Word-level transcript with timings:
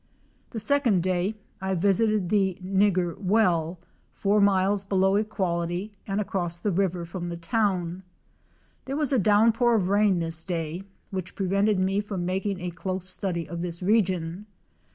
257 0.49 0.51
The 0.51 0.59
second 0.59 1.03
day 1.03 1.35
I 1.61 1.75
visited 1.75 2.29
the 2.29 2.57
"Nigger 2.65 3.15
Well," 3.19 3.77
four 4.11 4.41
miles 4.41 4.83
below 4.83 5.15
Equality 5.15 5.91
and 6.07 6.19
across 6.19 6.57
the 6.57 6.71
rivor 6.71 7.05
from 7.05 7.27
the 7.27 7.37
town. 7.37 8.01
There 8.85 8.97
was 8.97 9.13
a 9.13 9.19
downpour 9.19 9.75
of 9.75 9.89
rain 9.89 10.17
this 10.17 10.43
day 10.43 10.81
which 11.11 11.35
prevented 11.35 11.77
me 11.77 11.99
from 12.01 12.25
making 12.25 12.61
a 12.61 12.71
close 12.71 13.07
study 13.07 13.47
of 13.47 13.61
this 13.61 13.83
region. 13.83 14.47